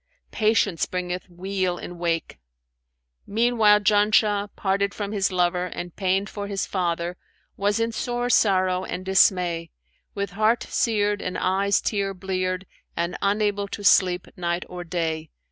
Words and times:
Patience 0.31 0.87
bringeth 0.87 1.29
weal 1.29 1.77
in 1.77 1.99
wake.' 1.99 2.39
Meanwhile 3.27 3.81
Janshah, 3.81 4.49
parted 4.55 4.95
from 4.95 5.11
his 5.11 5.31
lover 5.31 5.67
and 5.67 5.95
pained 5.95 6.27
for 6.27 6.47
his 6.47 6.65
father, 6.65 7.17
was 7.55 7.79
in 7.79 7.91
sore 7.91 8.27
sorrow 8.27 8.83
and 8.83 9.05
dismay, 9.05 9.69
with 10.15 10.31
heart 10.31 10.63
seared 10.63 11.21
and 11.21 11.37
eyes 11.37 11.79
tear 11.81 12.15
bleared 12.15 12.65
and 12.97 13.15
unable 13.21 13.67
to 13.67 13.83
sleep 13.83 14.27
night 14.35 14.63
or 14.67 14.83
day. 14.83 15.29